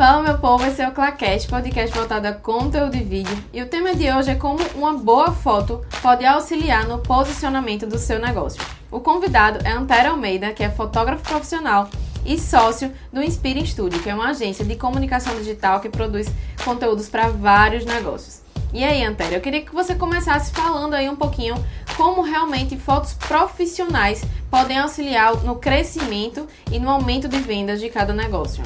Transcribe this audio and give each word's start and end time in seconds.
Fala 0.00 0.22
meu 0.22 0.38
povo, 0.38 0.64
esse 0.64 0.80
é 0.80 0.88
o 0.88 0.92
Claquete, 0.92 1.46
podcast 1.46 1.94
voltado 1.94 2.26
a 2.26 2.32
conteúdo 2.32 2.96
e 2.96 3.02
vídeo. 3.02 3.36
E 3.52 3.60
o 3.60 3.66
tema 3.66 3.94
de 3.94 4.10
hoje 4.10 4.30
é 4.30 4.34
como 4.34 4.58
uma 4.74 4.94
boa 4.94 5.30
foto 5.30 5.84
pode 6.00 6.24
auxiliar 6.24 6.88
no 6.88 7.00
posicionamento 7.00 7.86
do 7.86 7.98
seu 7.98 8.18
negócio. 8.18 8.62
O 8.90 8.98
convidado 8.98 9.58
é 9.62 9.72
Antero 9.72 10.12
Almeida, 10.12 10.54
que 10.54 10.62
é 10.64 10.70
fotógrafo 10.70 11.22
profissional 11.22 11.90
e 12.24 12.38
sócio 12.38 12.90
do 13.12 13.22
Inspire 13.22 13.66
Studio, 13.66 14.00
que 14.00 14.08
é 14.08 14.14
uma 14.14 14.30
agência 14.30 14.64
de 14.64 14.74
comunicação 14.74 15.36
digital 15.36 15.80
que 15.80 15.90
produz 15.90 16.28
conteúdos 16.64 17.10
para 17.10 17.28
vários 17.28 17.84
negócios. 17.84 18.40
E 18.72 18.82
aí, 18.82 19.04
Antero, 19.04 19.34
eu 19.34 19.40
queria 19.42 19.60
que 19.60 19.74
você 19.74 19.94
começasse 19.94 20.50
falando 20.50 20.94
aí 20.94 21.10
um 21.10 21.16
pouquinho 21.16 21.62
como 21.98 22.22
realmente 22.22 22.74
fotos 22.78 23.12
profissionais 23.12 24.24
podem 24.50 24.78
auxiliar 24.78 25.36
no 25.44 25.56
crescimento 25.56 26.48
e 26.72 26.78
no 26.78 26.88
aumento 26.88 27.28
de 27.28 27.36
vendas 27.36 27.78
de 27.78 27.90
cada 27.90 28.14
negócio. 28.14 28.64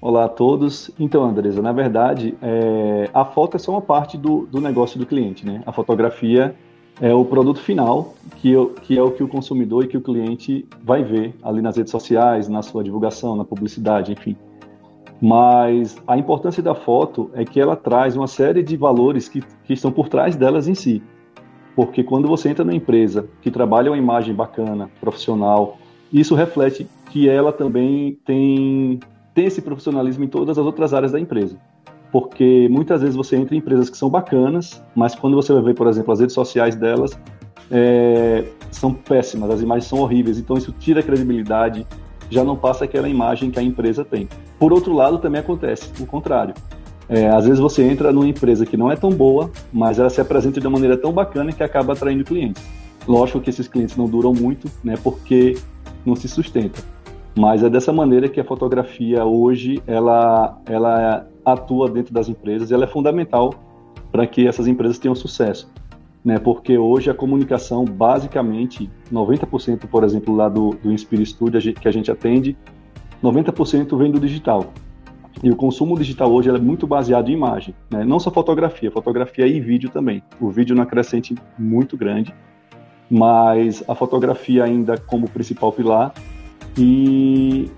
Olá 0.00 0.26
a 0.26 0.28
todos. 0.28 0.92
Então, 0.96 1.24
Andresa, 1.24 1.60
na 1.60 1.72
verdade, 1.72 2.36
é, 2.40 3.10
a 3.12 3.24
foto 3.24 3.56
é 3.56 3.58
só 3.58 3.72
uma 3.72 3.80
parte 3.80 4.16
do, 4.16 4.46
do 4.46 4.60
negócio 4.60 4.96
do 4.96 5.04
cliente, 5.04 5.44
né? 5.44 5.60
A 5.66 5.72
fotografia 5.72 6.54
é 7.00 7.12
o 7.12 7.24
produto 7.24 7.58
final, 7.58 8.14
que, 8.36 8.48
eu, 8.48 8.74
que 8.74 8.96
é 8.96 9.02
o 9.02 9.10
que 9.10 9.24
o 9.24 9.28
consumidor 9.28 9.84
e 9.84 9.88
que 9.88 9.96
o 9.96 10.00
cliente 10.00 10.64
vai 10.84 11.02
ver 11.02 11.34
ali 11.42 11.60
nas 11.60 11.76
redes 11.76 11.90
sociais, 11.90 12.48
na 12.48 12.62
sua 12.62 12.84
divulgação, 12.84 13.34
na 13.34 13.44
publicidade, 13.44 14.12
enfim. 14.12 14.36
Mas 15.20 15.96
a 16.06 16.16
importância 16.16 16.62
da 16.62 16.76
foto 16.76 17.28
é 17.34 17.44
que 17.44 17.60
ela 17.60 17.74
traz 17.74 18.16
uma 18.16 18.28
série 18.28 18.62
de 18.62 18.76
valores 18.76 19.28
que, 19.28 19.42
que 19.64 19.72
estão 19.72 19.90
por 19.90 20.08
trás 20.08 20.36
delas 20.36 20.68
em 20.68 20.76
si. 20.76 21.02
Porque 21.74 22.04
quando 22.04 22.28
você 22.28 22.48
entra 22.48 22.64
numa 22.64 22.76
empresa 22.76 23.28
que 23.42 23.50
trabalha 23.50 23.90
uma 23.90 23.98
imagem 23.98 24.32
bacana, 24.32 24.88
profissional, 25.00 25.76
isso 26.12 26.36
reflete 26.36 26.86
que 27.10 27.28
ela 27.28 27.52
também 27.52 28.16
tem 28.24 29.00
ter 29.38 29.44
esse 29.44 29.62
profissionalismo 29.62 30.24
em 30.24 30.26
todas 30.26 30.58
as 30.58 30.66
outras 30.66 30.92
áreas 30.92 31.12
da 31.12 31.20
empresa. 31.20 31.56
Porque 32.10 32.66
muitas 32.68 33.02
vezes 33.02 33.14
você 33.14 33.36
entra 33.36 33.54
em 33.54 33.58
empresas 33.58 33.88
que 33.88 33.96
são 33.96 34.10
bacanas, 34.10 34.82
mas 34.96 35.14
quando 35.14 35.36
você 35.36 35.52
vai 35.52 35.62
ver, 35.62 35.74
por 35.74 35.86
exemplo, 35.86 36.12
as 36.12 36.18
redes 36.18 36.34
sociais 36.34 36.74
delas, 36.74 37.16
é, 37.70 38.48
são 38.72 38.92
péssimas, 38.92 39.48
as 39.50 39.60
imagens 39.60 39.84
são 39.84 40.00
horríveis, 40.00 40.38
então 40.38 40.56
isso 40.56 40.74
tira 40.80 40.98
a 40.98 41.02
credibilidade, 41.04 41.86
já 42.28 42.42
não 42.42 42.56
passa 42.56 42.84
aquela 42.84 43.08
imagem 43.08 43.48
que 43.48 43.60
a 43.60 43.62
empresa 43.62 44.04
tem. 44.04 44.28
Por 44.58 44.72
outro 44.72 44.92
lado, 44.92 45.18
também 45.18 45.40
acontece 45.40 45.92
o 46.02 46.06
contrário. 46.06 46.52
É, 47.08 47.28
às 47.28 47.44
vezes 47.44 47.60
você 47.60 47.84
entra 47.84 48.12
numa 48.12 48.26
empresa 48.26 48.66
que 48.66 48.76
não 48.76 48.90
é 48.90 48.96
tão 48.96 49.10
boa, 49.10 49.52
mas 49.72 50.00
ela 50.00 50.10
se 50.10 50.20
apresenta 50.20 50.60
de 50.60 50.66
uma 50.66 50.72
maneira 50.72 50.96
tão 50.96 51.12
bacana 51.12 51.52
que 51.52 51.62
acaba 51.62 51.92
atraindo 51.92 52.24
clientes. 52.24 52.60
Lógico 53.06 53.40
que 53.40 53.50
esses 53.50 53.68
clientes 53.68 53.96
não 53.96 54.06
duram 54.06 54.32
muito, 54.32 54.68
né, 54.82 54.96
porque 55.00 55.56
não 56.04 56.16
se 56.16 56.26
sustenta. 56.26 56.82
Mas 57.38 57.62
é 57.62 57.70
dessa 57.70 57.92
maneira 57.92 58.28
que 58.28 58.40
a 58.40 58.44
fotografia 58.44 59.24
hoje 59.24 59.80
ela, 59.86 60.60
ela 60.66 61.24
atua 61.44 61.88
dentro 61.88 62.12
das 62.12 62.28
empresas 62.28 62.68
e 62.68 62.74
ela 62.74 62.82
é 62.82 62.86
fundamental 62.88 63.54
para 64.10 64.26
que 64.26 64.48
essas 64.48 64.66
empresas 64.66 64.98
tenham 64.98 65.14
sucesso. 65.14 65.70
Né? 66.24 66.40
Porque 66.40 66.76
hoje 66.76 67.10
a 67.10 67.14
comunicação, 67.14 67.84
basicamente, 67.84 68.90
90%, 69.12 69.86
por 69.86 70.02
exemplo, 70.02 70.34
lá 70.34 70.48
do, 70.48 70.70
do 70.82 70.90
Inspire 70.90 71.24
Studio 71.24 71.72
que 71.74 71.86
a 71.86 71.92
gente 71.92 72.10
atende, 72.10 72.56
90% 73.22 73.96
vem 73.96 74.10
do 74.10 74.18
digital. 74.18 74.72
E 75.40 75.48
o 75.48 75.54
consumo 75.54 75.96
digital 75.96 76.32
hoje 76.32 76.50
é 76.50 76.58
muito 76.58 76.88
baseado 76.88 77.28
em 77.28 77.34
imagem, 77.34 77.72
né? 77.88 78.02
não 78.02 78.18
só 78.18 78.32
fotografia, 78.32 78.90
fotografia 78.90 79.46
e 79.46 79.60
vídeo 79.60 79.90
também. 79.90 80.24
O 80.40 80.50
vídeo 80.50 80.74
na 80.74 80.84
crescente 80.84 81.36
muito 81.56 81.96
grande, 81.96 82.34
mas 83.08 83.84
a 83.86 83.94
fotografia 83.94 84.64
ainda 84.64 84.98
como 84.98 85.30
principal 85.30 85.70
pilar 85.70 86.12
e 86.76 87.70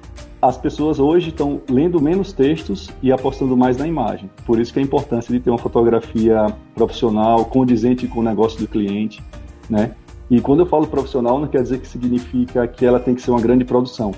as 0.43 0.57
pessoas 0.57 0.99
hoje 0.99 1.29
estão 1.29 1.61
lendo 1.69 2.01
menos 2.01 2.33
textos 2.33 2.91
e 3.03 3.13
apostando 3.13 3.57
mais 3.57 3.77
na 3.77 3.87
imagem. 3.87 4.31
Por 4.47 4.59
isso 4.59 4.73
que 4.73 4.79
a 4.79 4.83
importância 4.83 5.33
de 5.33 5.41
ter 5.41 5.51
uma 5.51 5.59
fotografia 5.59 6.47
profissional, 6.75 7.45
condizente 7.45 8.07
com 8.09 8.21
o 8.21 8.23
negócio 8.23 8.59
do 8.59 8.67
cliente, 8.67 9.23
né? 9.69 9.95
E 10.31 10.41
quando 10.41 10.61
eu 10.61 10.67
falo 10.67 10.87
profissional, 10.87 11.39
não 11.39 11.49
quer 11.49 11.61
dizer 11.63 11.81
que 11.81 11.89
significa 11.89 12.67
que 12.67 12.87
ela 12.87 13.01
tem 13.01 13.15
que 13.15 13.21
ser 13.21 13.33
uma 13.33 13.41
grande 13.41 13.65
produção. 13.65 14.13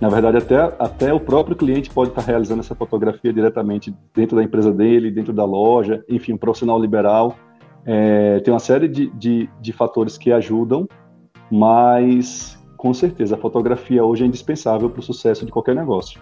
Na 0.00 0.08
verdade, 0.08 0.38
até, 0.38 0.56
até 0.80 1.12
o 1.12 1.20
próprio 1.20 1.54
cliente 1.54 1.90
pode 1.90 2.10
estar 2.10 2.22
realizando 2.22 2.60
essa 2.60 2.74
fotografia 2.74 3.32
diretamente 3.32 3.94
dentro 4.14 4.34
da 4.34 4.42
empresa 4.42 4.72
dele, 4.72 5.10
dentro 5.12 5.32
da 5.32 5.44
loja, 5.44 6.02
enfim, 6.08 6.32
um 6.32 6.38
profissional 6.38 6.80
liberal. 6.80 7.36
É, 7.84 8.40
tem 8.40 8.52
uma 8.52 8.58
série 8.58 8.88
de, 8.88 9.10
de, 9.10 9.48
de 9.60 9.72
fatores 9.72 10.18
que 10.18 10.32
ajudam, 10.32 10.88
mas 11.50 12.58
com 12.82 12.92
certeza, 12.92 13.36
a 13.36 13.38
fotografia 13.38 14.04
hoje 14.04 14.24
é 14.24 14.26
indispensável 14.26 14.90
para 14.90 14.98
o 14.98 15.02
sucesso 15.04 15.46
de 15.46 15.52
qualquer 15.52 15.72
negócio. 15.72 16.20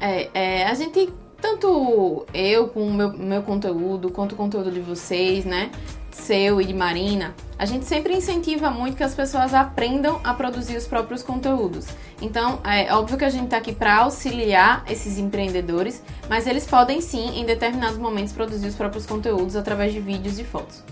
É, 0.00 0.28
é, 0.34 0.66
a 0.66 0.74
gente, 0.74 1.08
tanto 1.40 2.26
eu 2.34 2.66
com 2.66 2.82
o 2.82 2.92
meu, 2.92 3.12
meu 3.12 3.42
conteúdo, 3.42 4.10
quanto 4.10 4.32
o 4.32 4.36
conteúdo 4.36 4.72
de 4.72 4.80
vocês, 4.80 5.44
né? 5.44 5.70
Seu 6.10 6.60
e 6.60 6.64
de 6.64 6.74
Marina, 6.74 7.32
a 7.56 7.64
gente 7.64 7.84
sempre 7.84 8.12
incentiva 8.12 8.72
muito 8.72 8.96
que 8.96 9.04
as 9.04 9.14
pessoas 9.14 9.54
aprendam 9.54 10.18
a 10.24 10.34
produzir 10.34 10.76
os 10.76 10.84
próprios 10.84 11.22
conteúdos. 11.22 11.86
Então, 12.20 12.58
é 12.64 12.92
óbvio 12.92 13.16
que 13.16 13.24
a 13.24 13.30
gente 13.30 13.44
está 13.44 13.58
aqui 13.58 13.72
para 13.72 13.98
auxiliar 13.98 14.82
esses 14.90 15.16
empreendedores, 15.16 16.02
mas 16.28 16.44
eles 16.48 16.66
podem 16.66 17.00
sim, 17.00 17.38
em 17.38 17.46
determinados 17.46 17.98
momentos, 17.98 18.32
produzir 18.32 18.66
os 18.66 18.74
próprios 18.74 19.06
conteúdos 19.06 19.54
através 19.54 19.92
de 19.92 20.00
vídeos 20.00 20.40
e 20.40 20.44
fotos. 20.44 20.82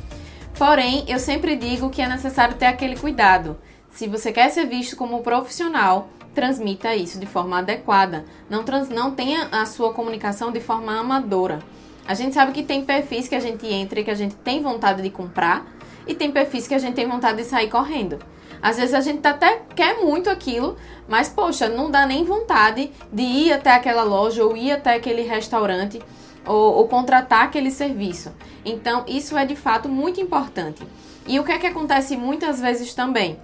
Porém, 0.56 1.05
eu 1.09 1.19
sempre 1.19 1.56
digo 1.56 1.91
que 1.91 2.00
é 2.00 2.09
necessário 2.09 2.55
ter 2.55 2.67
aquele 2.67 2.95
cuidado 2.97 3.56
se 3.99 4.07
você 4.07 4.31
quer 4.31 4.49
ser 4.51 4.65
visto 4.65 4.95
como 4.95 5.25
profissional, 5.25 6.09
transmita 6.33 6.95
isso 6.95 7.19
de 7.19 7.27
forma 7.27 7.59
adequada. 7.59 8.25
Não, 8.49 8.63
trans, 8.63 8.89
não 8.89 9.11
tenha 9.11 9.49
a 9.51 9.67
sua 9.67 9.93
comunicação 9.93 10.53
de 10.53 10.61
forma 10.61 10.97
amadora. 10.97 11.59
A 12.07 12.15
gente 12.15 12.33
sabe 12.33 12.53
que 12.53 12.63
tem 12.63 12.85
perfis 12.85 13.27
que 13.27 13.35
a 13.35 13.41
gente 13.41 13.67
entra 13.67 13.99
e 13.99 14.05
que 14.05 14.11
a 14.13 14.15
gente 14.15 14.37
tem 14.37 14.63
vontade 14.63 15.03
de 15.03 15.11
comprar 15.11 15.67
e 16.07 16.15
tem 16.15 16.31
perfis 16.31 16.69
que 16.69 16.77
a 16.77 16.79
gente 16.79 16.95
tem 16.95 17.09
vontade 17.09 17.39
de 17.39 17.45
sair 17.49 17.69
correndo. 17.69 18.21
Às 18.63 18.77
vezes 18.77 18.95
a 18.95 19.01
gente 19.01 19.27
até 19.27 19.63
quer 19.75 19.97
muito 19.97 20.31
aquilo, 20.31 20.77
mas 21.09 21.29
poxa, 21.29 21.69
não 21.69 21.91
dá 21.91 22.07
nem 22.07 22.23
vontade 22.23 22.93
de 23.13 23.23
ir 23.23 23.53
até 23.53 23.73
aquela 23.73 24.05
loja 24.05 24.45
ou 24.45 24.57
ir 24.57 24.71
até 24.71 24.95
aquele 24.95 25.23
restaurante 25.23 26.01
ou, 26.47 26.77
ou 26.77 26.87
contratar 26.87 27.47
aquele 27.47 27.73
serviço. 27.73 28.33
Então, 28.65 29.05
isso 29.09 29.37
é 29.37 29.45
de 29.45 29.57
fato 29.57 29.89
muito 29.89 30.21
importante. 30.21 30.87
E 31.27 31.41
o 31.41 31.45
que 31.45 31.51
é 31.51 31.59
que 31.59 31.67
acontece 31.67 32.17
muitas 32.17 32.61
vezes 32.61 32.95
também? 32.95 33.41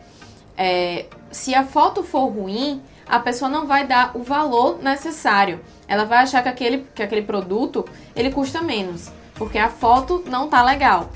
É, 0.56 1.06
se 1.30 1.54
a 1.54 1.64
foto 1.64 2.02
for 2.02 2.26
ruim, 2.26 2.82
a 3.06 3.18
pessoa 3.18 3.50
não 3.50 3.66
vai 3.66 3.86
dar 3.86 4.16
o 4.16 4.22
valor 4.22 4.82
necessário. 4.82 5.60
Ela 5.86 6.04
vai 6.04 6.18
achar 6.18 6.42
que 6.42 6.48
aquele, 6.48 6.86
que 6.94 7.02
aquele 7.02 7.22
produto 7.22 7.84
ele 8.14 8.30
custa 8.30 8.62
menos, 8.62 9.10
porque 9.34 9.58
a 9.58 9.68
foto 9.68 10.22
não 10.26 10.48
tá 10.48 10.62
legal. 10.62 11.10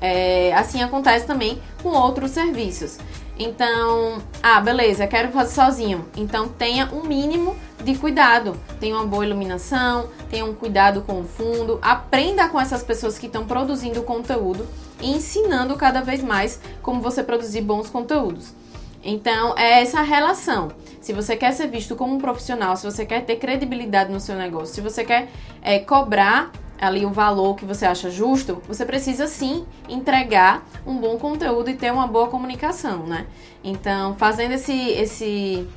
É, 0.00 0.52
assim 0.54 0.82
acontece 0.82 1.26
também 1.26 1.60
com 1.82 1.90
outros 1.90 2.32
serviços. 2.32 2.98
Então, 3.38 4.20
ah, 4.42 4.60
beleza, 4.60 5.06
quero 5.06 5.32
fazer 5.32 5.54
sozinho. 5.54 6.06
Então 6.16 6.48
tenha 6.48 6.88
um 6.92 7.02
mínimo 7.02 7.56
de 7.82 7.94
cuidado. 7.96 8.56
Tenha 8.78 8.94
uma 8.94 9.06
boa 9.06 9.24
iluminação, 9.24 10.08
tenha 10.30 10.44
um 10.44 10.54
cuidado 10.54 11.02
com 11.02 11.20
o 11.20 11.24
fundo, 11.24 11.78
aprenda 11.80 12.48
com 12.48 12.60
essas 12.60 12.82
pessoas 12.82 13.18
que 13.18 13.26
estão 13.26 13.46
produzindo 13.46 14.02
conteúdo 14.02 14.66
e 15.00 15.10
ensinando 15.10 15.76
cada 15.76 16.02
vez 16.02 16.22
mais 16.22 16.60
como 16.82 17.00
você 17.00 17.22
produzir 17.22 17.62
bons 17.62 17.88
conteúdos. 17.88 18.52
Então, 19.02 19.56
é 19.58 19.82
essa 19.82 20.02
relação. 20.02 20.68
Se 21.00 21.12
você 21.12 21.36
quer 21.36 21.52
ser 21.52 21.66
visto 21.66 21.96
como 21.96 22.14
um 22.14 22.18
profissional, 22.18 22.76
se 22.76 22.84
você 22.84 23.04
quer 23.04 23.24
ter 23.24 23.36
credibilidade 23.36 24.12
no 24.12 24.20
seu 24.20 24.36
negócio, 24.36 24.74
se 24.74 24.80
você 24.80 25.04
quer 25.04 25.28
é, 25.60 25.78
cobrar 25.80 26.52
ali 26.80 27.06
o 27.06 27.10
valor 27.10 27.54
que 27.56 27.64
você 27.64 27.86
acha 27.86 28.10
justo, 28.10 28.62
você 28.66 28.84
precisa 28.84 29.26
sim 29.26 29.64
entregar 29.88 30.64
um 30.86 30.96
bom 30.96 31.16
conteúdo 31.16 31.70
e 31.70 31.74
ter 31.74 31.92
uma 31.92 32.06
boa 32.06 32.28
comunicação, 32.28 33.06
né? 33.06 33.26
Então, 33.62 34.16
fazendo 34.16 34.52
esse, 34.52 34.72
esse 34.72 35.68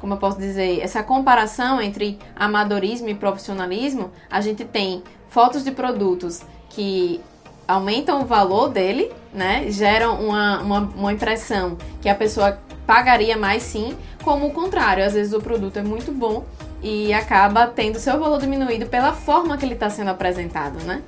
como 0.00 0.14
eu 0.14 0.18
posso 0.18 0.38
dizer, 0.38 0.80
essa 0.80 1.02
comparação 1.02 1.82
entre 1.82 2.18
amadorismo 2.34 3.08
e 3.08 3.14
profissionalismo, 3.14 4.10
a 4.30 4.40
gente 4.40 4.64
tem 4.64 5.02
fotos 5.28 5.64
de 5.64 5.70
produtos 5.70 6.42
que 6.70 7.20
aumentam 7.66 8.22
o 8.22 8.24
valor 8.24 8.70
dele, 8.70 9.12
né? 9.32 9.70
Geram 9.70 10.18
uma, 10.20 10.60
uma, 10.60 10.78
uma 10.80 11.12
impressão 11.12 11.76
que 12.00 12.08
a 12.08 12.14
pessoa 12.14 12.58
pagaria 12.88 13.36
mais 13.36 13.64
sim, 13.64 13.94
como 14.24 14.46
o 14.46 14.50
contrário, 14.50 15.04
às 15.04 15.12
vezes 15.12 15.34
o 15.34 15.42
produto 15.42 15.76
é 15.76 15.82
muito 15.82 16.10
bom 16.10 16.46
e 16.82 17.12
acaba 17.12 17.66
tendo 17.66 17.98
seu 17.98 18.18
valor 18.18 18.40
diminuído 18.40 18.86
pela 18.86 19.12
forma 19.12 19.58
que 19.58 19.64
ele 19.66 19.74
está 19.74 19.90
sendo 19.90 20.08
apresentado, 20.08 20.82
né? 20.86 21.02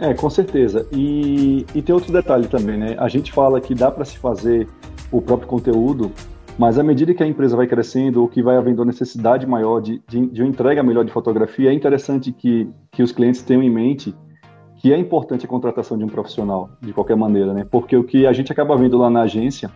É, 0.00 0.12
com 0.12 0.28
certeza. 0.28 0.84
E, 0.90 1.64
e 1.72 1.80
tem 1.80 1.94
outro 1.94 2.12
detalhe 2.12 2.48
também, 2.48 2.76
né? 2.76 2.96
A 2.98 3.06
gente 3.06 3.32
fala 3.32 3.60
que 3.60 3.72
dá 3.72 3.88
para 3.88 4.04
se 4.04 4.18
fazer 4.18 4.66
o 5.12 5.22
próprio 5.22 5.48
conteúdo, 5.48 6.10
mas 6.58 6.76
à 6.76 6.82
medida 6.82 7.14
que 7.14 7.22
a 7.22 7.26
empresa 7.26 7.56
vai 7.56 7.68
crescendo 7.68 8.20
ou 8.20 8.26
que 8.26 8.42
vai 8.42 8.56
havendo 8.56 8.84
necessidade 8.84 9.46
maior 9.46 9.80
de, 9.80 10.02
de, 10.08 10.26
de 10.26 10.42
uma 10.42 10.48
entrega 10.48 10.82
melhor 10.82 11.04
de 11.04 11.12
fotografia, 11.12 11.70
é 11.70 11.72
interessante 11.72 12.32
que, 12.32 12.68
que 12.90 13.00
os 13.04 13.12
clientes 13.12 13.42
tenham 13.42 13.62
em 13.62 13.70
mente 13.70 14.12
que 14.78 14.92
é 14.92 14.98
importante 14.98 15.46
a 15.46 15.48
contratação 15.48 15.96
de 15.96 16.04
um 16.04 16.08
profissional, 16.08 16.68
de 16.82 16.92
qualquer 16.92 17.16
maneira, 17.16 17.54
né? 17.54 17.64
Porque 17.70 17.96
o 17.96 18.02
que 18.02 18.26
a 18.26 18.32
gente 18.32 18.50
acaba 18.50 18.76
vendo 18.76 18.98
lá 18.98 19.08
na 19.08 19.22
agência 19.22 19.70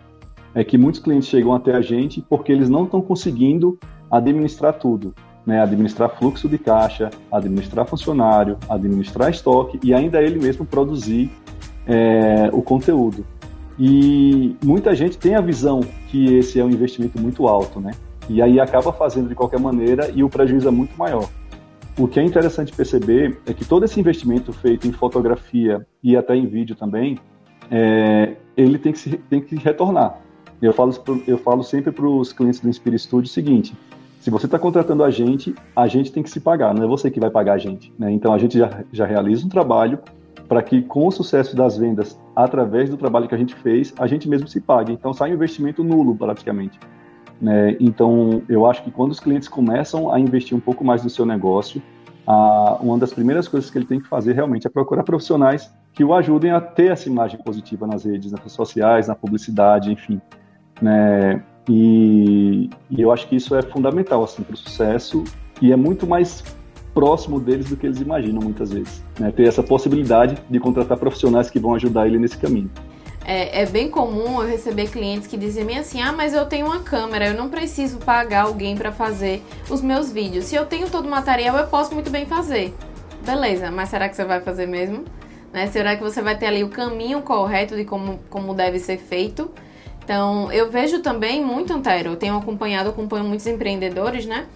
é 0.54 0.64
que 0.64 0.76
muitos 0.76 1.00
clientes 1.00 1.28
chegam 1.28 1.54
até 1.54 1.74
a 1.74 1.80
gente 1.80 2.20
porque 2.28 2.50
eles 2.50 2.68
não 2.68 2.84
estão 2.84 3.00
conseguindo 3.00 3.78
administrar 4.10 4.74
tudo. 4.74 5.14
né, 5.46 5.60
administrar 5.60 6.10
fluxo 6.10 6.48
de 6.48 6.58
caixa, 6.58 7.10
administrar 7.32 7.86
funcionário, 7.86 8.58
administrar 8.68 9.30
estoque 9.30 9.80
e 9.82 9.94
ainda 9.94 10.22
ele 10.22 10.38
mesmo 10.38 10.66
produzir 10.66 11.30
é, 11.86 12.50
o 12.52 12.62
conteúdo. 12.62 13.24
E 13.78 14.54
muita 14.62 14.94
gente 14.94 15.16
tem 15.16 15.34
a 15.34 15.40
visão 15.40 15.80
que 16.08 16.36
esse 16.36 16.60
é 16.60 16.64
um 16.64 16.68
investimento 16.68 17.18
muito 17.18 17.48
alto, 17.48 17.80
né? 17.80 17.92
E 18.28 18.42
aí 18.42 18.60
acaba 18.60 18.92
fazendo 18.92 19.28
de 19.28 19.34
qualquer 19.34 19.58
maneira 19.58 20.10
e 20.14 20.22
o 20.22 20.28
prejuízo 20.28 20.68
é 20.68 20.70
muito 20.70 20.96
maior. 20.98 21.28
O 21.98 22.06
que 22.06 22.20
é 22.20 22.22
interessante 22.22 22.72
perceber 22.72 23.40
é 23.46 23.52
que 23.52 23.64
todo 23.64 23.84
esse 23.84 23.98
investimento 23.98 24.52
feito 24.52 24.86
em 24.86 24.92
fotografia 24.92 25.84
e 26.02 26.16
até 26.16 26.36
em 26.36 26.46
vídeo 26.46 26.76
também, 26.76 27.18
é, 27.70 28.36
ele 28.56 28.78
tem 28.78 28.92
que, 28.92 28.98
se, 28.98 29.16
tem 29.16 29.40
que 29.40 29.56
retornar. 29.56 30.20
Eu 30.60 30.72
falo, 30.72 30.92
eu 31.26 31.38
falo 31.38 31.62
sempre 31.62 31.90
para 31.90 32.06
os 32.06 32.32
clientes 32.32 32.60
do 32.60 32.68
Inspire 32.68 32.98
Studio 32.98 33.28
o 33.28 33.32
seguinte: 33.32 33.74
se 34.20 34.30
você 34.30 34.46
está 34.46 34.58
contratando 34.58 35.02
a 35.02 35.10
gente, 35.10 35.54
a 35.74 35.86
gente 35.86 36.12
tem 36.12 36.22
que 36.22 36.28
se 36.28 36.40
pagar, 36.40 36.74
não 36.74 36.84
é 36.84 36.86
você 36.86 37.10
que 37.10 37.18
vai 37.18 37.30
pagar 37.30 37.54
a 37.54 37.58
gente. 37.58 37.92
Né? 37.98 38.12
Então 38.12 38.34
a 38.34 38.38
gente 38.38 38.58
já, 38.58 38.84
já 38.92 39.06
realiza 39.06 39.46
um 39.46 39.48
trabalho 39.48 39.98
para 40.46 40.62
que 40.62 40.82
com 40.82 41.06
o 41.06 41.10
sucesso 41.10 41.56
das 41.56 41.78
vendas, 41.78 42.18
através 42.34 42.90
do 42.90 42.96
trabalho 42.96 43.28
que 43.28 43.34
a 43.34 43.38
gente 43.38 43.54
fez, 43.54 43.94
a 43.98 44.06
gente 44.06 44.28
mesmo 44.28 44.48
se 44.48 44.60
pague. 44.60 44.92
Então 44.92 45.14
sai 45.14 45.30
um 45.30 45.34
investimento 45.34 45.82
nulo 45.82 46.14
praticamente. 46.14 46.78
Né? 47.40 47.76
Então 47.80 48.42
eu 48.48 48.66
acho 48.66 48.82
que 48.82 48.90
quando 48.90 49.12
os 49.12 49.20
clientes 49.20 49.48
começam 49.48 50.12
a 50.12 50.20
investir 50.20 50.56
um 50.56 50.60
pouco 50.60 50.84
mais 50.84 51.02
no 51.02 51.08
seu 51.08 51.24
negócio, 51.24 51.80
a, 52.26 52.78
uma 52.82 52.98
das 52.98 53.14
primeiras 53.14 53.48
coisas 53.48 53.70
que 53.70 53.78
ele 53.78 53.86
tem 53.86 54.00
que 54.00 54.08
fazer 54.08 54.34
realmente 54.34 54.66
é 54.66 54.70
procurar 54.70 55.02
profissionais 55.02 55.72
que 55.92 56.04
o 56.04 56.12
ajudem 56.14 56.50
a 56.50 56.60
ter 56.60 56.92
essa 56.92 57.08
imagem 57.08 57.42
positiva 57.42 57.86
nas 57.86 58.04
redes, 58.04 58.30
nas 58.30 58.40
redes 58.40 58.54
sociais, 58.54 59.08
na 59.08 59.14
publicidade, 59.14 59.90
enfim. 59.90 60.20
Né? 60.80 61.42
E, 61.68 62.70
e 62.90 63.00
eu 63.00 63.12
acho 63.12 63.28
que 63.28 63.36
isso 63.36 63.54
é 63.54 63.62
fundamental 63.62 64.24
assim, 64.24 64.42
para 64.42 64.54
o 64.54 64.56
sucesso 64.56 65.24
e 65.60 65.72
é 65.72 65.76
muito 65.76 66.06
mais 66.06 66.42
próximo 66.94 67.38
deles 67.38 67.68
do 67.68 67.76
que 67.76 67.86
eles 67.86 68.00
imaginam 68.00 68.42
muitas 68.42 68.72
vezes. 68.72 69.02
Né? 69.18 69.30
Ter 69.30 69.46
essa 69.46 69.62
possibilidade 69.62 70.36
de 70.48 70.58
contratar 70.58 70.98
profissionais 70.98 71.50
que 71.50 71.58
vão 71.58 71.74
ajudar 71.74 72.06
ele 72.06 72.18
nesse 72.18 72.36
caminho. 72.36 72.70
É, 73.24 73.62
é, 73.62 73.66
bem 73.66 73.90
comum 73.90 74.42
eu 74.42 74.48
receber 74.48 74.90
clientes 74.90 75.28
que 75.28 75.36
dizem 75.36 75.78
assim: 75.78 76.00
ah, 76.00 76.12
mas 76.12 76.32
eu 76.32 76.46
tenho 76.46 76.66
uma 76.66 76.80
câmera, 76.80 77.28
eu 77.28 77.34
não 77.34 77.48
preciso 77.48 77.98
pagar 77.98 78.46
alguém 78.46 78.76
para 78.76 78.90
fazer 78.90 79.42
os 79.68 79.82
meus 79.82 80.10
vídeos. 80.10 80.46
Se 80.46 80.56
eu 80.56 80.66
tenho 80.66 80.90
todo 80.90 81.06
o 81.06 81.10
material, 81.10 81.56
eu 81.58 81.66
posso 81.66 81.94
muito 81.94 82.10
bem 82.10 82.26
fazer. 82.26 82.74
Beleza, 83.24 83.70
mas 83.70 83.90
será 83.90 84.08
que 84.08 84.16
você 84.16 84.24
vai 84.24 84.40
fazer 84.40 84.66
mesmo? 84.66 85.04
Né? 85.52 85.66
Será 85.66 85.96
que 85.96 86.02
você 86.02 86.22
vai 86.22 86.36
ter 86.36 86.46
ali 86.46 86.64
o 86.64 86.70
caminho 86.70 87.20
correto 87.20 87.76
de 87.76 87.84
como, 87.84 88.18
como 88.30 88.54
deve 88.54 88.78
ser 88.78 88.96
feito? 88.96 89.50
Então, 90.02 90.50
eu 90.52 90.70
vejo 90.70 91.00
também 91.00 91.44
muito, 91.44 91.72
Antero, 91.72 92.10
eu 92.10 92.16
tenho 92.16 92.36
acompanhado, 92.36 92.90
acompanho 92.90 93.24
muitos 93.24 93.46
empreendedores, 93.46 94.26
né? 94.26 94.46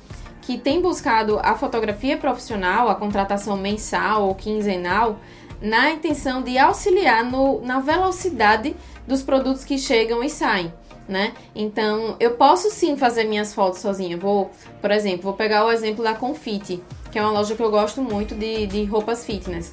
Que 0.43 0.59
têm 0.59 0.81
buscado 0.81 1.39
a 1.43 1.55
fotografia 1.55 2.17
profissional, 2.17 2.89
a 2.89 2.95
contratação 2.95 3.57
mensal 3.57 4.27
ou 4.27 4.35
quinzenal, 4.35 5.19
na 5.61 5.91
intenção 5.91 6.43
de 6.43 6.59
auxiliar 6.59 7.25
no, 7.25 7.61
na 7.63 7.81
velocidade 7.81 8.77
dos 9.07 9.23
produtos 9.23 9.65
que 9.65 9.79
chegam 9.79 10.23
e 10.23 10.29
saem. 10.29 10.73
Né? 11.07 11.35
Então, 11.55 12.17
eu 12.19 12.33
posso 12.33 12.71
sim 12.71 12.97
fazer 12.97 13.25
minhas 13.25 13.55
fotos 13.55 13.81
sozinha. 13.81 14.17
Vou, 14.17 14.51
por 14.81 14.91
exemplo, 14.91 15.23
vou 15.23 15.35
pegar 15.35 15.65
o 15.67 15.71
exemplo 15.71 16.03
da 16.03 16.15
Confit, 16.15 16.83
que 17.13 17.19
é 17.19 17.23
uma 17.23 17.31
loja 17.31 17.55
que 17.55 17.63
eu 17.63 17.71
gosto 17.71 18.01
muito 18.01 18.35
de, 18.35 18.67
de 18.67 18.85
roupas 18.85 19.25
fitness. 19.25 19.73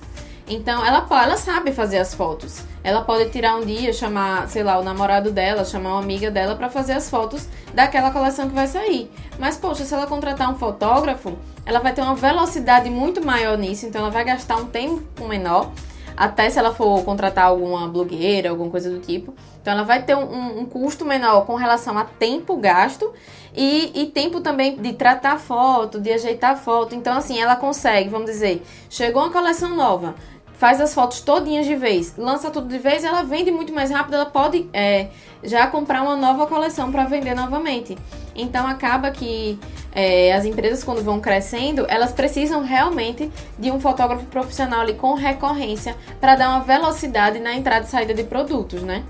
Então, 0.54 0.86
ela, 0.86 1.08
ela 1.10 1.38
sabe 1.38 1.72
fazer 1.72 1.98
as 1.98 2.14
fotos. 2.14 2.62
Ela 2.84 3.02
pode 3.04 3.30
tirar 3.30 3.56
um 3.56 3.62
dia, 3.62 3.94
chamar, 3.94 4.50
sei 4.50 4.64
lá, 4.64 4.78
o 4.78 4.84
namorado 4.84 5.32
dela, 5.32 5.64
chamar 5.64 5.92
uma 5.92 6.02
amiga 6.02 6.30
dela 6.30 6.56
para 6.56 6.70
fazer 6.70 6.92
as 6.92 7.10
fotos 7.10 7.48
daquela 7.74 8.12
coleção 8.12 8.50
que 8.50 8.54
vai 8.54 8.68
sair. 8.68 9.10
Mas, 9.40 9.56
poxa, 9.56 9.86
se 9.86 9.94
ela 9.94 10.06
contratar 10.06 10.52
um 10.52 10.58
fotógrafo, 10.58 11.38
ela 11.66 11.80
vai 11.80 11.94
ter 11.94 12.02
uma 12.02 12.16
velocidade 12.16 12.90
muito 12.90 13.26
maior 13.26 13.58
nisso, 13.58 13.86
então 13.86 14.02
ela 14.02 14.12
vai 14.12 14.26
gastar 14.26 14.58
um 14.58 14.66
tempo 14.66 15.26
menor. 15.26 15.72
Até 16.18 16.50
se 16.50 16.60
ela 16.60 16.74
for 16.74 17.02
contratar 17.06 17.46
alguma 17.46 17.88
blogueira, 17.88 18.50
alguma 18.50 18.70
coisa 18.70 18.90
do 18.90 19.00
tipo. 19.00 19.34
Então 19.62 19.72
ela 19.72 19.84
vai 19.84 20.04
ter 20.04 20.16
um, 20.16 20.60
um 20.60 20.66
custo 20.66 21.06
menor 21.06 21.46
com 21.46 21.56
relação 21.56 21.98
a 21.98 22.04
tempo 22.04 22.58
gasto 22.58 23.14
e, 23.56 23.92
e, 23.96 24.06
tempo 24.08 24.42
também 24.42 24.76
de 24.76 24.94
tratar 24.94 25.40
foto, 25.40 26.00
de 26.02 26.12
ajeitar 26.12 26.58
foto. 26.58 26.94
Então, 26.94 27.16
assim, 27.16 27.40
ela 27.40 27.56
consegue, 27.56 28.10
vamos 28.10 28.30
dizer, 28.30 28.62
chegou 28.90 29.24
uma 29.24 29.32
coleção 29.32 29.76
nova 29.76 30.16
faz 30.62 30.80
as 30.80 30.94
fotos 30.94 31.22
todinhas 31.22 31.66
de 31.66 31.76
vez, 31.76 32.16
lança 32.16 32.52
tudo 32.52 32.68
de 32.68 32.78
vez, 32.78 33.04
ela 33.04 33.24
vende 33.24 33.50
muito 33.50 33.74
mais 33.74 33.90
rápido, 33.90 34.14
ela 34.14 34.28
pode 34.28 34.70
é, 34.72 35.08
já 35.44 35.66
comprar 35.66 36.04
uma 36.04 36.16
nova 36.16 36.46
coleção 36.46 36.92
para 36.92 37.04
vender 37.06 37.34
novamente. 37.34 37.98
Então 38.36 38.68
acaba 38.68 39.10
que 39.10 39.58
é, 39.92 40.32
as 40.32 40.46
empresas 40.46 40.84
quando 40.84 41.04
vão 41.04 41.20
crescendo, 41.20 41.88
elas 41.90 42.12
precisam 42.12 42.62
realmente 42.62 43.32
de 43.58 43.72
um 43.72 43.80
fotógrafo 43.80 44.24
profissional 44.28 44.82
ali 44.82 44.94
com 44.94 45.16
recorrência 45.16 45.96
para 46.20 46.36
dar 46.36 46.50
uma 46.50 46.60
velocidade 46.60 47.40
na 47.40 47.56
entrada 47.56 47.88
e 47.88 47.90
saída 47.90 48.14
de 48.14 48.24
produtos, 48.24 48.84
né? 48.84 49.04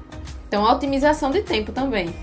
Então 0.48 0.66
a 0.66 0.72
otimização 0.72 1.32
de 1.32 1.42
tempo 1.42 1.74
também. 1.74 2.14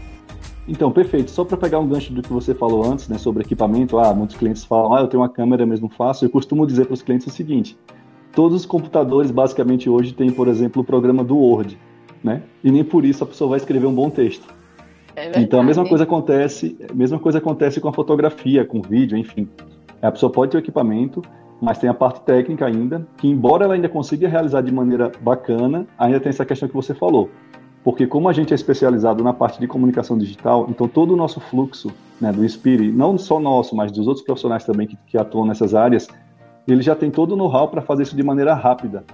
Então, 0.67 0.91
perfeito. 0.91 1.31
Só 1.31 1.45
para 1.45 1.59
pegar 1.59 1.81
um 1.81 1.87
gancho 1.87 2.15
do 2.15 2.23
que 2.23 2.33
você 2.33 2.55
falou 2.55 2.91
antes, 2.91 3.09
né, 3.09 3.19
sobre 3.19 3.43
equipamento, 3.43 3.99
ah, 3.99 4.15
muitos 4.15 4.37
clientes 4.37 4.65
falam, 4.65 4.95
ah, 4.95 5.01
eu 5.01 5.07
tenho 5.07 5.23
uma 5.23 5.29
câmera 5.29 5.67
mesmo 5.67 5.91
fácil. 5.91 6.25
Eu 6.25 6.31
costumo 6.31 6.67
dizer 6.67 6.87
para 6.87 6.95
os 6.95 7.03
clientes 7.03 7.27
o 7.27 7.31
seguinte: 7.31 7.77
todos 8.33 8.57
os 8.57 8.67
computadores 8.67 9.31
basicamente 9.31 9.89
hoje 9.89 10.13
têm, 10.13 10.31
por 10.31 10.49
exemplo, 10.49 10.83
o 10.83 10.85
programa 10.85 11.25
do 11.25 11.37
Word, 11.37 11.79
né? 12.23 12.43
E 12.63 12.71
nem 12.71 12.85
por 12.85 13.05
isso 13.05 13.25
a 13.25 13.27
pessoa 13.27 13.51
vai 13.51 13.59
escrever 13.59 13.87
um 13.87 13.95
bom 13.95 14.11
texto. 14.11 14.47
É 15.17 15.41
então 15.41 15.61
a 15.61 15.63
mesma 15.65 15.87
coisa 15.87 16.05
acontece, 16.05 16.79
mesma 16.95 17.19
coisa 17.19 17.39
acontece 17.39 17.81
com 17.81 17.89
a 17.89 17.93
fotografia, 17.93 18.65
com 18.65 18.79
o 18.79 18.83
vídeo, 18.83 19.19
enfim. 19.19 19.49
A 20.01 20.13
pessoa 20.13 20.31
pode 20.31 20.53
ter 20.53 20.59
o 20.59 20.61
equipamento, 20.61 21.23
mas 21.61 21.79
tem 21.79 21.91
a 21.91 21.95
parte 21.95 22.21
técnica 22.21 22.67
ainda, 22.67 23.07
que 23.17 23.27
embora 23.27 23.65
ela 23.65 23.75
ainda 23.75 23.89
consiga 23.89 24.29
realizar 24.29 24.61
de 24.61 24.71
maneira 24.71 25.11
bacana, 25.21 25.87
ainda 25.99 26.21
tem 26.21 26.31
essa 26.31 26.45
questão 26.45 26.69
que 26.69 26.75
você 26.75 26.95
falou. 26.95 27.29
Porque 27.83 28.07
como 28.07 28.29
a 28.29 28.33
gente 28.33 28.53
é 28.53 28.55
especializado 28.55 29.25
na 29.25 29.33
parte 29.33 29.59
de 29.59 29.67
comunicação 29.67 30.17
digital, 30.19 30.67
então 30.69 30.87
todo 30.87 31.15
o 31.15 31.17
nosso 31.17 31.41
fluxo 31.41 31.91
né, 32.21 32.33
do 32.33 32.45
Inspire, 32.45 32.93
não 32.93 33.17
só 33.17 33.41
nosso, 33.41 33.75
mas 33.75 33.91
dos 33.91 34.07
outros 34.07 34.25
profissionais 34.25 34.65
também 34.65 34.87
que, 34.87 34.97
que 35.07 35.17
atuam 35.17 35.47
nessas 35.47 35.75
áreas, 35.75 36.07
ele 36.73 36.83
já 36.83 36.95
tem 36.95 37.11
todo 37.11 37.33
o 37.33 37.37
know-how 37.37 37.69
para 37.69 37.81
fazer 37.81 38.03
isso 38.03 38.17
de 38.17 38.23
maneira 38.23 38.55
rápida. 38.55 39.05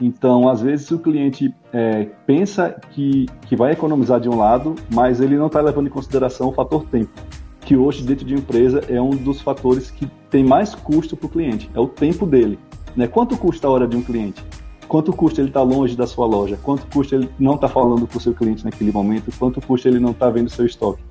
Então, 0.00 0.48
às 0.48 0.62
vezes, 0.62 0.90
o 0.90 0.98
cliente 0.98 1.54
é, 1.72 2.08
pensa 2.26 2.76
que, 2.90 3.26
que 3.42 3.54
vai 3.54 3.72
economizar 3.72 4.18
de 4.18 4.28
um 4.28 4.36
lado, 4.36 4.74
mas 4.92 5.20
ele 5.20 5.36
não 5.36 5.46
está 5.46 5.60
levando 5.60 5.86
em 5.86 5.90
consideração 5.90 6.48
o 6.48 6.52
fator 6.52 6.86
tempo, 6.86 7.12
que 7.60 7.76
hoje, 7.76 8.02
dentro 8.02 8.24
de 8.24 8.34
empresa, 8.34 8.80
é 8.88 9.00
um 9.00 9.10
dos 9.10 9.40
fatores 9.40 9.90
que 9.90 10.08
tem 10.30 10.42
mais 10.42 10.74
custo 10.74 11.16
para 11.16 11.26
o 11.26 11.28
cliente, 11.28 11.70
é 11.74 11.78
o 11.78 11.86
tempo 11.86 12.26
dele. 12.26 12.58
Né? 12.96 13.06
Quanto 13.06 13.36
custa 13.36 13.68
a 13.68 13.70
hora 13.70 13.86
de 13.86 13.96
um 13.96 14.02
cliente? 14.02 14.42
Quanto 14.88 15.12
custa 15.12 15.40
ele 15.40 15.48
estar 15.48 15.60
tá 15.60 15.66
longe 15.66 15.96
da 15.96 16.06
sua 16.06 16.26
loja? 16.26 16.58
Quanto 16.62 16.86
custa 16.92 17.14
ele 17.14 17.28
não 17.38 17.54
estar 17.54 17.68
tá 17.68 17.72
falando 17.72 18.06
com 18.06 18.18
o 18.18 18.20
seu 18.20 18.34
cliente 18.34 18.64
naquele 18.64 18.90
momento? 18.90 19.30
Quanto 19.38 19.60
custa 19.60 19.88
ele 19.88 20.00
não 20.00 20.10
estar 20.10 20.26
tá 20.26 20.32
vendo 20.32 20.50
seu 20.50 20.66
estoque? 20.66 21.02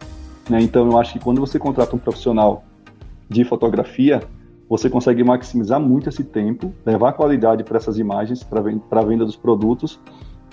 Né? 0.49 0.61
Então, 0.61 0.85
eu 0.87 0.99
acho 0.99 1.13
que 1.13 1.19
quando 1.19 1.39
você 1.39 1.57
contrata 1.57 1.95
um 1.95 1.99
profissional 1.99 2.63
de 3.29 3.43
fotografia, 3.45 4.21
você 4.71 4.89
consegue 4.89 5.21
maximizar 5.21 5.81
muito 5.81 6.07
esse 6.07 6.23
tempo, 6.23 6.73
levar 6.85 7.11
qualidade 7.11 7.61
para 7.61 7.75
essas 7.75 7.99
imagens, 7.99 8.41
para 8.41 8.61
a 8.61 9.03
venda 9.03 9.25
dos 9.25 9.35
produtos 9.35 9.99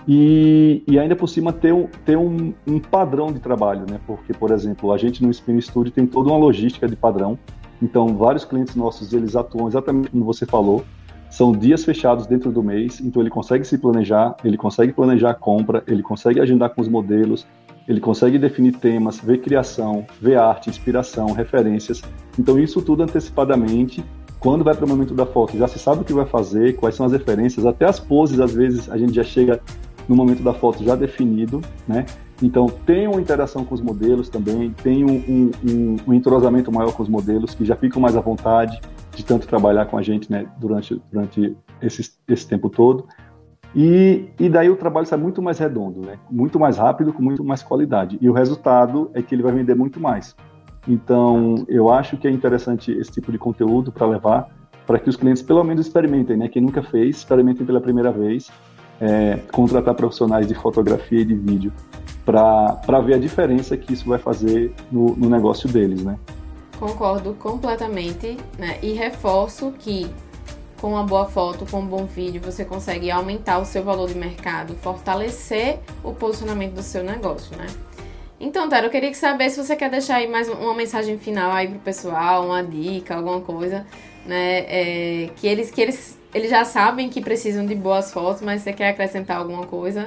e, 0.08 0.82
e, 0.88 0.98
ainda 0.98 1.14
por 1.14 1.28
cima 1.28 1.52
ter, 1.52 1.72
um, 1.72 1.86
ter 2.04 2.18
um, 2.18 2.52
um, 2.66 2.80
padrão 2.80 3.32
de 3.32 3.38
trabalho, 3.38 3.84
né? 3.88 4.00
Porque, 4.08 4.34
por 4.34 4.50
exemplo, 4.50 4.92
a 4.92 4.98
gente 4.98 5.22
no 5.22 5.30
Spin 5.30 5.60
Studio 5.60 5.92
tem 5.92 6.04
toda 6.04 6.30
uma 6.30 6.36
logística 6.36 6.88
de 6.88 6.96
padrão. 6.96 7.38
Então, 7.80 8.08
vários 8.16 8.44
clientes 8.44 8.74
nossos, 8.74 9.12
eles 9.12 9.36
atuam 9.36 9.68
exatamente 9.68 10.10
como 10.10 10.24
você 10.24 10.44
falou. 10.44 10.84
São 11.30 11.52
dias 11.52 11.84
fechados 11.84 12.26
dentro 12.26 12.50
do 12.50 12.60
mês, 12.60 12.98
então 13.00 13.22
ele 13.22 13.30
consegue 13.30 13.64
se 13.64 13.78
planejar, 13.78 14.34
ele 14.42 14.56
consegue 14.56 14.92
planejar 14.92 15.30
a 15.30 15.34
compra, 15.34 15.84
ele 15.86 16.02
consegue 16.02 16.40
agendar 16.40 16.70
com 16.70 16.80
os 16.80 16.88
modelos, 16.88 17.46
ele 17.88 18.00
consegue 18.00 18.38
definir 18.38 18.76
temas, 18.76 19.18
ver 19.18 19.38
criação, 19.38 20.06
ver 20.20 20.36
arte, 20.36 20.68
inspiração, 20.68 21.32
referências. 21.32 22.02
Então, 22.38 22.58
isso 22.58 22.82
tudo 22.82 23.02
antecipadamente. 23.02 24.04
Quando 24.38 24.62
vai 24.62 24.74
para 24.74 24.84
o 24.84 24.88
momento 24.88 25.14
da 25.14 25.26
foto, 25.26 25.56
já 25.56 25.66
se 25.66 25.78
sabe 25.78 26.02
o 26.02 26.04
que 26.04 26.12
vai 26.12 26.26
fazer, 26.26 26.76
quais 26.76 26.94
são 26.94 27.06
as 27.06 27.12
referências, 27.12 27.66
até 27.66 27.86
as 27.86 27.98
poses, 27.98 28.38
às 28.38 28.52
vezes, 28.52 28.88
a 28.90 28.96
gente 28.96 29.14
já 29.14 29.24
chega 29.24 29.60
no 30.06 30.14
momento 30.14 30.42
da 30.42 30.54
foto 30.54 30.84
já 30.84 30.94
definido, 30.94 31.60
né? 31.88 32.06
Então, 32.42 32.66
tem 32.66 33.08
uma 33.08 33.20
interação 33.20 33.64
com 33.64 33.74
os 33.74 33.80
modelos 33.80 34.28
também, 34.28 34.70
tem 34.70 35.04
um, 35.04 35.50
um, 35.66 35.96
um, 36.06 36.14
entrosamento 36.14 36.70
maior 36.70 36.92
com 36.92 37.02
os 37.02 37.08
modelos, 37.08 37.52
que 37.52 37.64
já 37.64 37.74
ficam 37.74 38.00
mais 38.00 38.16
à 38.16 38.20
vontade 38.20 38.80
de 39.16 39.24
tanto 39.24 39.48
trabalhar 39.48 39.86
com 39.86 39.98
a 39.98 40.02
gente 40.02 40.30
né, 40.30 40.46
durante, 40.58 41.02
durante 41.10 41.56
esse, 41.82 42.12
esse 42.28 42.46
tempo 42.46 42.70
todo. 42.70 43.06
E, 43.74 44.30
e 44.38 44.48
daí 44.48 44.70
o 44.70 44.76
trabalho 44.76 45.06
sai 45.06 45.18
muito 45.18 45.42
mais 45.42 45.58
redondo, 45.58 46.00
né? 46.00 46.18
muito 46.30 46.58
mais 46.58 46.78
rápido, 46.78 47.12
com 47.12 47.22
muito 47.22 47.44
mais 47.44 47.62
qualidade. 47.62 48.18
E 48.20 48.28
o 48.28 48.32
resultado 48.32 49.10
é 49.14 49.22
que 49.22 49.34
ele 49.34 49.42
vai 49.42 49.52
vender 49.52 49.74
muito 49.74 50.00
mais. 50.00 50.34
Então, 50.86 51.66
eu 51.68 51.90
acho 51.90 52.16
que 52.16 52.26
é 52.26 52.30
interessante 52.30 52.90
esse 52.92 53.10
tipo 53.10 53.30
de 53.30 53.38
conteúdo 53.38 53.92
para 53.92 54.06
levar 54.06 54.48
para 54.86 54.98
que 54.98 55.10
os 55.10 55.16
clientes 55.16 55.42
pelo 55.42 55.62
menos 55.62 55.86
experimentem, 55.86 56.34
né? 56.34 56.48
Quem 56.48 56.62
nunca 56.62 56.82
fez, 56.82 57.18
experimentem 57.18 57.66
pela 57.66 57.78
primeira 57.78 58.10
vez, 58.10 58.50
é, 58.98 59.38
contratar 59.52 59.94
profissionais 59.94 60.48
de 60.48 60.54
fotografia 60.54 61.20
e 61.20 61.24
de 61.26 61.34
vídeo 61.34 61.70
para 62.24 63.00
ver 63.04 63.14
a 63.14 63.18
diferença 63.18 63.76
que 63.76 63.92
isso 63.92 64.08
vai 64.08 64.18
fazer 64.18 64.74
no, 64.90 65.14
no 65.14 65.28
negócio 65.28 65.68
deles, 65.68 66.02
né? 66.02 66.18
Concordo 66.78 67.34
completamente, 67.34 68.38
né? 68.58 68.78
E 68.82 68.92
reforço 68.92 69.72
que 69.78 70.06
com 70.80 70.88
uma 70.88 71.02
boa 71.02 71.26
foto, 71.26 71.66
com 71.70 71.80
um 71.80 71.86
bom 71.86 72.04
vídeo, 72.04 72.40
você 72.40 72.64
consegue 72.64 73.10
aumentar 73.10 73.58
o 73.58 73.64
seu 73.64 73.82
valor 73.82 74.08
de 74.08 74.14
mercado, 74.16 74.74
fortalecer 74.74 75.80
o 76.02 76.12
posicionamento 76.12 76.74
do 76.74 76.82
seu 76.82 77.02
negócio, 77.02 77.56
né? 77.56 77.66
Então, 78.40 78.68
Tara, 78.68 78.86
eu 78.86 78.90
queria 78.90 79.12
saber 79.14 79.50
se 79.50 79.62
você 79.62 79.74
quer 79.74 79.90
deixar 79.90 80.16
aí 80.16 80.28
mais 80.28 80.48
uma 80.48 80.72
mensagem 80.72 81.18
final 81.18 81.50
aí 81.50 81.66
pro 81.66 81.80
pessoal, 81.80 82.46
uma 82.46 82.62
dica, 82.62 83.16
alguma 83.16 83.40
coisa, 83.40 83.84
né? 84.24 84.64
É, 84.68 85.30
que 85.34 85.46
eles, 85.46 85.70
que 85.72 85.80
eles, 85.80 86.18
eles 86.32 86.48
já 86.48 86.64
sabem 86.64 87.08
que 87.08 87.20
precisam 87.20 87.66
de 87.66 87.74
boas 87.74 88.12
fotos, 88.12 88.40
mas 88.42 88.62
você 88.62 88.72
quer 88.72 88.90
acrescentar 88.90 89.38
alguma 89.38 89.66
coisa? 89.66 90.06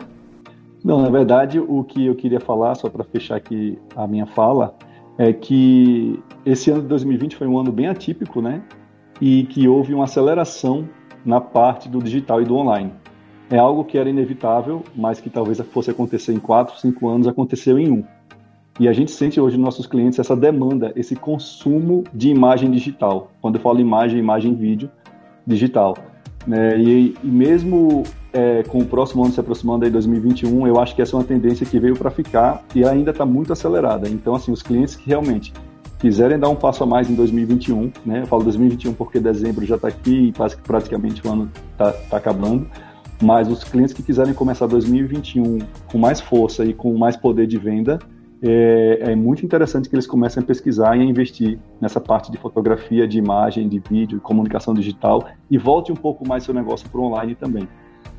Não, 0.83 1.01
na 1.01 1.09
verdade, 1.09 1.59
o 1.59 1.83
que 1.83 2.07
eu 2.07 2.15
queria 2.15 2.39
falar, 2.39 2.75
só 2.75 2.89
para 2.89 3.03
fechar 3.03 3.35
aqui 3.35 3.77
a 3.95 4.07
minha 4.07 4.25
fala, 4.25 4.75
é 5.17 5.33
que 5.33 6.17
esse 6.45 6.71
ano 6.71 6.81
de 6.81 6.87
2020 6.87 7.35
foi 7.35 7.47
um 7.47 7.59
ano 7.59 7.71
bem 7.71 7.87
atípico, 7.87 8.41
né? 8.41 8.63
E 9.21 9.43
que 9.43 9.67
houve 9.67 9.93
uma 9.93 10.05
aceleração 10.05 10.89
na 11.23 11.39
parte 11.39 11.87
do 11.87 12.01
digital 12.01 12.41
e 12.41 12.45
do 12.45 12.55
online. 12.55 12.91
É 13.49 13.57
algo 13.57 13.83
que 13.83 13.97
era 13.97 14.09
inevitável, 14.09 14.83
mas 14.95 15.19
que 15.19 15.29
talvez 15.29 15.59
fosse 15.71 15.91
acontecer 15.91 16.33
em 16.33 16.39
quatro, 16.39 16.79
cinco 16.79 17.07
anos, 17.07 17.27
aconteceu 17.27 17.77
em 17.77 17.91
um. 17.91 18.03
E 18.79 18.87
a 18.87 18.93
gente 18.93 19.11
sente 19.11 19.39
hoje 19.39 19.57
nos 19.57 19.65
nossos 19.65 19.85
clientes 19.85 20.17
essa 20.17 20.35
demanda, 20.35 20.91
esse 20.95 21.15
consumo 21.15 22.03
de 22.13 22.29
imagem 22.29 22.71
digital. 22.71 23.29
Quando 23.41 23.55
eu 23.55 23.61
falo 23.61 23.79
imagem, 23.79 24.17
imagem, 24.17 24.55
vídeo 24.55 24.89
digital. 25.45 25.97
Né? 26.47 26.79
E, 26.79 27.15
e, 27.23 27.27
mesmo 27.27 28.03
é, 28.33 28.63
com 28.63 28.79
o 28.79 28.85
próximo 28.85 29.23
ano 29.23 29.33
se 29.33 29.39
aproximando 29.39 29.85
aí 29.85 29.91
2021, 29.91 30.65
eu 30.65 30.79
acho 30.79 30.95
que 30.95 31.01
essa 31.01 31.15
é 31.15 31.19
uma 31.19 31.25
tendência 31.25 31.65
que 31.65 31.79
veio 31.79 31.95
para 31.95 32.09
ficar 32.09 32.63
e 32.73 32.83
ainda 32.85 33.11
está 33.11 33.25
muito 33.25 33.53
acelerada. 33.53 34.09
Então, 34.09 34.33
assim, 34.33 34.51
os 34.51 34.63
clientes 34.63 34.95
que 34.95 35.07
realmente 35.07 35.53
quiserem 36.01 36.39
dar 36.39 36.50
um 36.50 36.55
passo 36.55 36.84
a 36.84 36.88
mais 36.88 37.10
em 37.12 37.13
2021, 37.13 37.91
né? 38.03 38.22
Eu 38.22 38.25
falo 38.25 38.43
2021 38.43 38.93
porque 38.93 39.20
dezembro 39.20 39.63
já 39.63 39.75
está 39.75 39.88
aqui 39.88 40.29
e 40.29 40.34
praticamente 40.63 41.25
o 41.25 41.31
ano 41.31 41.51
está 41.72 41.91
tá 41.91 42.17
acabando. 42.17 42.67
Mas 43.22 43.48
os 43.48 43.63
clientes 43.63 43.93
que 43.93 44.01
quiserem 44.01 44.34
começar 44.34 44.65
2021 44.65 45.60
com 45.91 45.98
mais 46.00 46.20
força 46.20 46.65
e 46.65 46.74
com 46.74 46.98
mais 46.98 47.15
poder 47.15 47.46
de 47.46 47.60
venda, 47.60 48.00
é, 48.41 49.12
é, 49.12 49.15
muito 49.15 49.46
interessante 49.46 49.88
que 49.88 49.93
eles 49.93 50.08
comecem 50.08 50.41
a 50.41 50.46
pesquisar 50.46 50.98
e 50.98 51.01
a 51.01 51.03
investir 51.03 51.60
nessa 51.79 52.01
parte 52.01 52.31
de 52.31 52.38
fotografia, 52.39 53.08
de 53.08 53.20
imagem, 53.20 53.70
de 53.70 53.77
vídeo, 53.77 54.20
comunicação 54.20 54.74
digital 54.74 55.27
e 55.51 55.58
volte 55.60 55.91
um 55.91 55.96
pouco 55.96 56.27
mais 56.27 56.43
seu 56.43 56.53
negócio 56.53 56.89
para 56.89 57.00
o 57.00 57.03
online 57.03 57.36
também. 57.36 57.70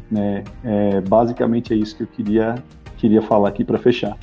Né? 0.08 0.44
É, 0.62 1.00
basicamente 1.00 1.72
é 1.72 1.76
isso 1.76 1.96
que 1.96 2.04
eu 2.04 2.06
queria, 2.06 2.54
queria 2.96 3.22
falar 3.22 3.48
aqui 3.48 3.64
para 3.64 3.78
fechar. 3.78 4.16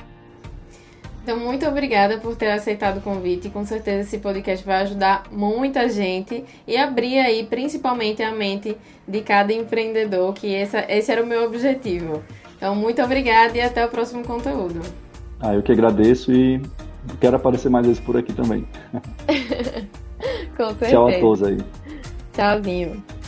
Então, 1.30 1.38
muito 1.38 1.64
obrigada 1.64 2.18
por 2.18 2.34
ter 2.34 2.50
aceitado 2.50 2.96
o 2.96 3.00
convite. 3.00 3.48
Com 3.50 3.64
certeza 3.64 4.00
esse 4.00 4.18
podcast 4.18 4.66
vai 4.66 4.82
ajudar 4.82 5.22
muita 5.30 5.88
gente 5.88 6.44
e 6.66 6.76
abrir 6.76 7.20
aí 7.20 7.46
principalmente 7.46 8.20
a 8.20 8.32
mente 8.32 8.76
de 9.06 9.20
cada 9.20 9.52
empreendedor, 9.52 10.34
que 10.34 10.52
essa, 10.52 10.84
esse 10.88 11.12
era 11.12 11.22
o 11.22 11.26
meu 11.26 11.44
objetivo. 11.44 12.20
Então, 12.56 12.74
muito 12.74 13.00
obrigada 13.00 13.56
e 13.56 13.60
até 13.60 13.86
o 13.86 13.88
próximo 13.88 14.24
conteúdo. 14.24 14.80
Ah, 15.38 15.54
eu 15.54 15.62
que 15.62 15.70
agradeço 15.70 16.32
e 16.32 16.60
quero 17.20 17.36
aparecer 17.36 17.70
mais 17.70 17.86
vezes 17.86 18.00
por 18.00 18.16
aqui 18.16 18.32
também. 18.32 18.66
Com 20.56 20.66
certeza. 20.70 20.90
Tchau 20.90 21.08
a 21.08 21.20
todos 21.20 21.44
aí. 21.44 21.58
Tchauzinho. 22.32 23.19